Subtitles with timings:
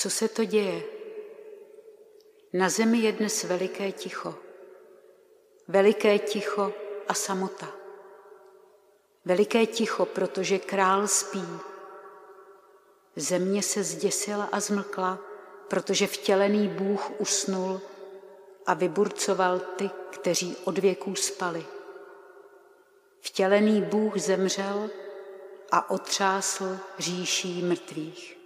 [0.00, 0.82] Co se to děje?
[2.52, 4.34] Na zemi je dnes veliké ticho.
[5.68, 6.72] Veliké ticho
[7.08, 7.68] a samota.
[9.24, 11.44] Veliké ticho, protože král spí.
[13.16, 15.18] Země se zděsila a zmlkla,
[15.68, 17.80] protože vtělený Bůh usnul
[18.66, 21.66] a vyburcoval ty, kteří od věků spali.
[23.20, 24.90] Vtělený Bůh zemřel
[25.70, 28.37] a otřásl říší mrtvých.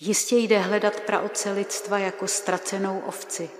[0.00, 3.50] Jistě jde hledat praoce lidstva jako ztracenou ovci.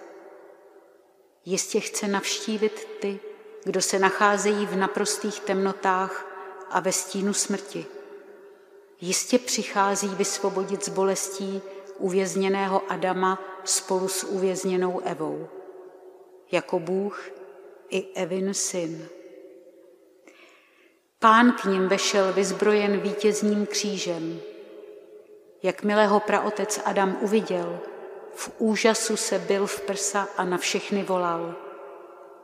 [1.44, 3.20] Jistě chce navštívit ty,
[3.64, 6.26] kdo se nacházejí v naprostých temnotách
[6.70, 7.86] a ve stínu smrti.
[9.00, 11.62] Jistě přichází vysvobodit z bolestí
[11.98, 15.48] uvězněného Adama spolu s uvězněnou Evou.
[16.52, 17.30] Jako Bůh
[17.88, 19.08] i Evin syn.
[21.18, 24.40] Pán k ním vešel vyzbrojen vítězním křížem.
[25.64, 27.80] Jakmile ho praotec Adam uviděl,
[28.34, 31.55] v úžasu se byl v prsa a na všechny volal.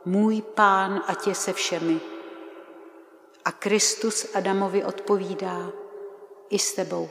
[0.05, 2.01] Můj pán, ať je se všemi.
[3.45, 5.71] A Kristus Adamovi odpovídá,
[6.49, 7.09] i s tebou.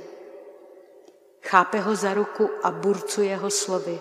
[1.42, 4.00] Chápe ho za ruku a burcuje ho slovy.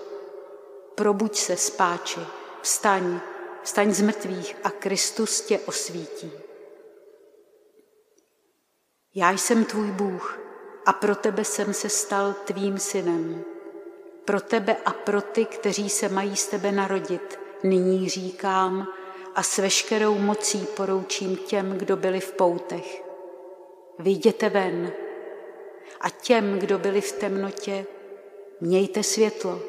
[0.96, 2.20] Probuď se, spáči,
[2.62, 3.20] vstaň,
[3.64, 6.32] vstaň z mrtvých a Kristus tě osvítí.
[9.16, 10.49] Já jsem tvůj Bůh
[10.86, 13.44] a pro tebe jsem se stal tvým synem.
[14.26, 18.88] Pro tebe a pro ty, kteří se mají z tebe narodit, nyní říkám
[19.36, 23.04] a s veškerou mocí poroučím těm, kdo byli v poutech.
[24.00, 24.94] Vyjděte ven
[26.02, 27.86] a těm, kdo byli v temnotě,
[28.62, 29.62] mějte světlo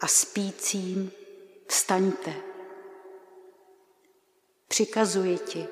[0.00, 1.12] a spícím
[1.66, 2.34] vstaňte.
[4.68, 5.66] Přikazuji ti,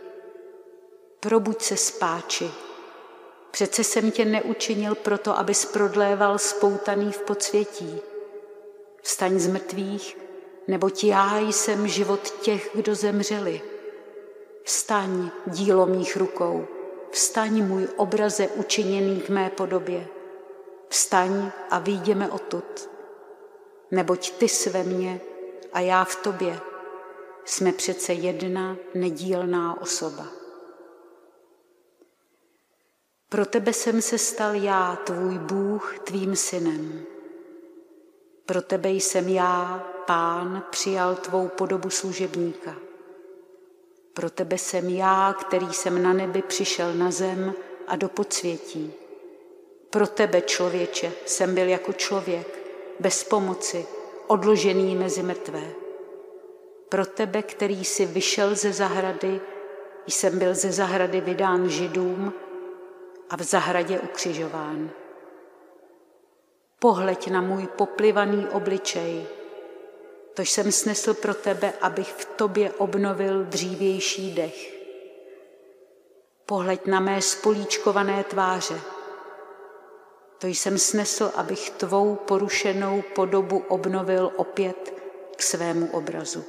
[1.20, 2.50] probuď se spáči.
[3.53, 8.00] Přece jsem tě neučinil proto, abys prodléval spoutaný v podsvětí.
[9.03, 10.19] Vstaň z mrtvých,
[10.69, 13.63] neboť já jsem život těch, kdo zemřeli.
[14.64, 16.67] Vstaň, dílo mých rukou,
[17.11, 20.07] vstaň můj obraze učiněný k mé podobě.
[20.89, 22.90] Vstaň a výjdeme odtud,
[23.90, 25.20] neboť ty sve mně
[25.73, 26.61] a já v tobě.
[27.45, 30.42] Jsme přece jedna nedílná osoba.
[33.33, 37.03] Pro tebe jsem se stal já, tvůj Bůh, tvým synem.
[38.47, 42.77] Pro tebe jsem já, pán, přijal tvou podobu služebníka.
[44.15, 47.55] Pro tebe jsem já, který jsem na nebi přišel na zem
[47.87, 48.93] a do podsvětí.
[49.91, 52.59] Pro tebe, člověče, jsem byl jako člověk,
[53.01, 53.87] bez pomoci,
[54.27, 55.70] odložený mezi mrtvé.
[56.89, 59.41] Pro tebe, který si vyšel ze zahrady,
[60.07, 62.33] jsem byl ze zahrady vydán židům
[63.33, 64.91] a v zahradě ukřižován.
[66.79, 69.27] Pohleď na můj poplivaný obličej,
[70.35, 74.75] tož jsem snesl pro tebe, abych v tobě obnovil dřívější dech.
[76.47, 78.81] Pohleď na mé spolíčkované tváře,
[80.39, 84.95] to jsem snesl, abych tvou porušenou podobu obnovil opět
[85.37, 86.45] k svému obrazu.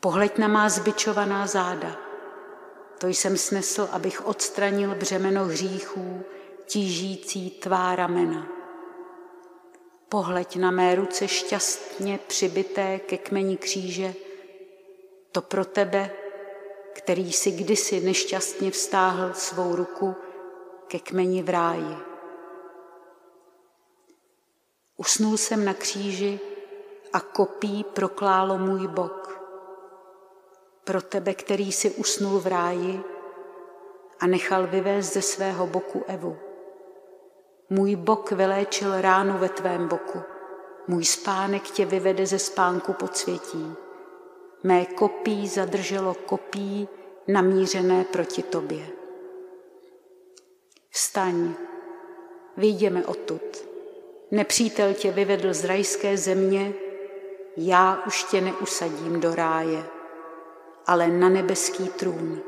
[0.00, 2.11] Pohleď na má zbičovaná záda,
[3.02, 6.22] to jsem snesl, abych odstranil břemeno hříchů,
[6.66, 8.48] tížící tvá ramena.
[10.08, 14.14] Pohleď na mé ruce šťastně přibité ke kmeni kříže,
[15.32, 16.10] to pro tebe,
[16.92, 20.14] který si kdysi nešťastně vztáhl svou ruku
[20.86, 21.96] ke kmeni v ráji.
[24.96, 26.40] Usnul jsem na kříži
[27.12, 29.41] a kopí proklálo můj bok.
[30.84, 33.00] Pro tebe, který si usnul v ráji
[34.20, 36.36] a nechal vyvést ze svého boku Evu.
[37.70, 40.22] Můj bok vyléčil ránu ve tvém boku.
[40.88, 43.74] Můj spánek tě vyvede ze spánku podsvětí.
[44.62, 46.88] Mé kopí zadrželo kopí
[47.28, 48.86] namířené proti tobě.
[50.90, 51.54] Vstaň,
[52.56, 53.68] vyjdeme odtud.
[54.30, 56.72] Nepřítel tě vyvedl z rajské země,
[57.56, 59.84] já už tě neusadím do ráje,
[60.86, 62.40] ale na nebeský trůn.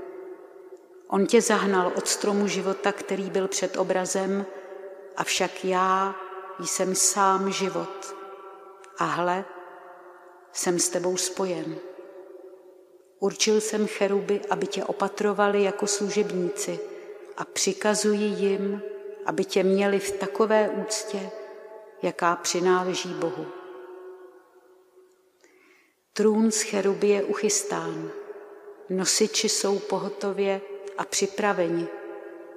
[1.09, 4.47] On tě zahnal od stromu života, který byl před obrazem,
[5.17, 6.15] avšak já
[6.61, 8.15] jsem sám život.
[8.99, 9.45] A hle,
[10.53, 11.77] jsem s tebou spojen.
[13.19, 16.81] Určil jsem cheruby, aby tě opatrovali jako služebníci
[17.37, 18.83] a přikazuji jim,
[19.27, 21.31] aby tě měli v takové úctě,
[22.03, 23.47] jaká přináleží Bohu.
[26.13, 28.11] Trůn z cheruby je uchystán,
[28.89, 30.61] nosiči jsou pohotově
[30.99, 31.87] a připraveni,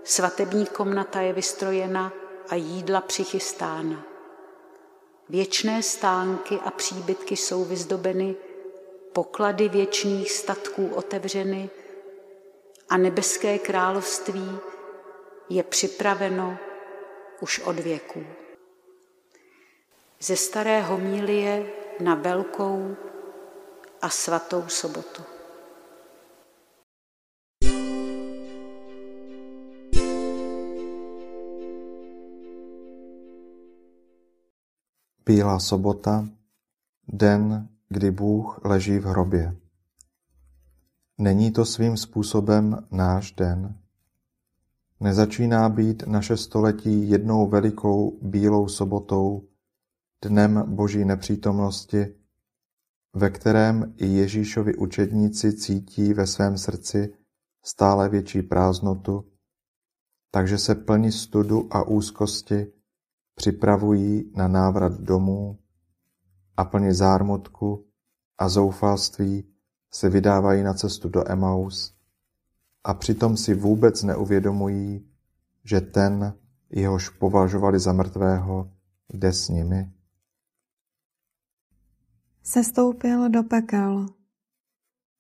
[0.03, 2.13] svatební komnata je vystrojena
[2.50, 4.06] a jídla přichystána.
[5.29, 8.35] Věčné stánky a příbytky jsou vyzdobeny,
[9.13, 11.69] poklady věčných statků otevřeny
[12.89, 14.57] a nebeské království
[15.50, 16.57] je připraveno
[17.39, 18.25] už od věků.
[20.19, 21.69] Ze staré homílie
[22.00, 22.95] na velkou
[24.01, 25.37] a svatou sobotu.
[35.27, 36.29] Bílá sobota,
[37.07, 39.56] den, kdy Bůh leží v hrobě.
[41.18, 43.77] Není to svým způsobem náš den?
[45.00, 49.47] Nezačíná být naše století jednou velikou bílou sobotou,
[50.25, 52.15] dnem Boží nepřítomnosti,
[53.13, 57.13] ve kterém i Ježíšovi učedníci cítí ve svém srdci
[57.63, 59.25] stále větší prázdnotu,
[60.31, 62.76] takže se plní studu a úzkosti
[63.38, 65.60] připravují na návrat domů
[66.57, 67.86] a plně zármutku
[68.38, 69.44] a zoufalství
[69.92, 71.95] se vydávají na cestu do Emaus
[72.84, 75.10] a přitom si vůbec neuvědomují,
[75.63, 76.34] že ten,
[76.69, 78.72] jehož považovali za mrtvého,
[79.13, 79.92] jde s nimi.
[82.44, 84.06] Sestoupil do pekel.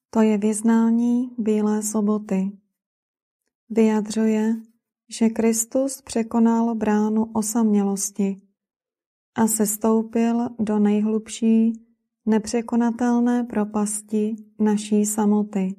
[0.09, 2.51] To je vyznání Bílé soboty.
[3.69, 4.55] Vyjadřuje,
[5.09, 8.37] že Kristus překonal bránu osamělosti
[9.35, 11.73] a sestoupil do nejhlubší,
[12.25, 15.75] nepřekonatelné propasti naší samoty.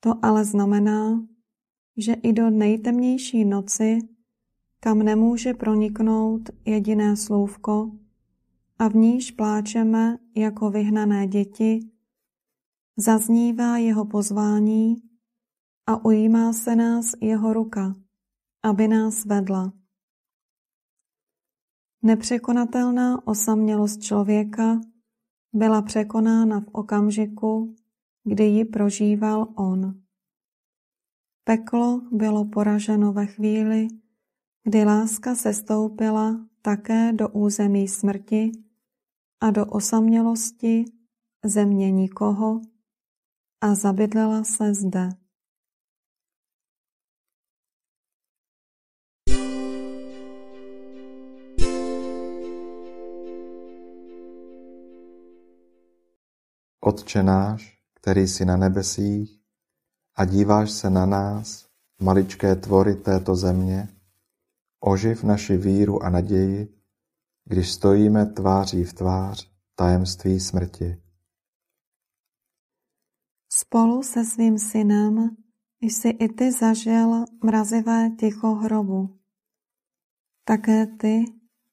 [0.00, 1.26] To ale znamená,
[1.96, 3.98] že i do nejtemnější noci,
[4.80, 7.90] kam nemůže proniknout jediné slůvko,
[8.78, 11.90] a v níž pláčeme jako vyhnané děti,
[12.96, 15.05] zaznívá jeho pozvání
[15.86, 17.94] a ujímá se nás jeho ruka,
[18.62, 19.72] aby nás vedla.
[22.02, 24.80] Nepřekonatelná osamělost člověka
[25.52, 27.74] byla překonána v okamžiku,
[28.24, 30.02] kdy ji prožíval on.
[31.44, 33.88] Peklo bylo poraženo ve chvíli,
[34.64, 38.52] kdy láska se stoupila také do území smrti
[39.40, 40.84] a do osamělosti
[41.44, 42.60] země nikoho
[43.60, 45.25] a zabydlela se zde.
[56.86, 59.40] Otče náš, který jsi na nebesích
[60.14, 61.68] a díváš se na nás,
[62.00, 63.88] maličké tvory této země,
[64.80, 66.80] oživ naši víru a naději,
[67.44, 71.02] když stojíme tváří v tvář tajemství smrti.
[73.52, 75.36] Spolu se svým synem
[75.80, 79.18] jsi i ty zažil mrazivé ticho hrobu.
[80.44, 81.24] Také ty,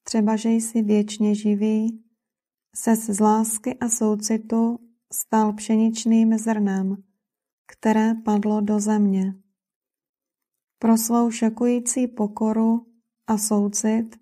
[0.02, 2.04] třeba že jsi věčně živý,
[2.74, 6.96] se z lásky a soucitu stal pšeničným zrnem,
[7.66, 9.34] které padlo do země.
[10.78, 12.86] Pro svou šokující pokoru
[13.26, 14.16] a soucit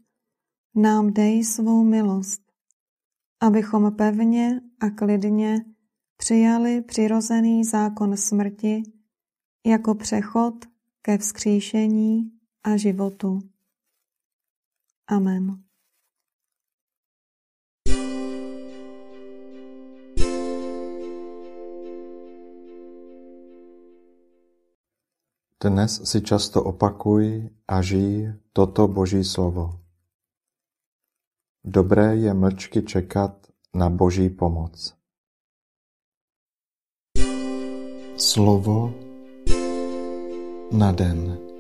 [0.75, 2.43] nám dej svou milost,
[3.41, 5.65] abychom pevně a klidně
[6.17, 8.83] přijali přirozený zákon smrti
[9.67, 10.55] jako přechod
[11.03, 12.31] ke vzkříšení
[12.65, 13.39] a životu.
[15.07, 15.72] Amen.
[25.63, 29.79] Dnes si často opakuj a žij toto Boží slovo.
[31.63, 34.75] Dobré je mlčky čekat na Boží pomoc.
[38.19, 38.91] Slovo
[40.75, 41.52] na den.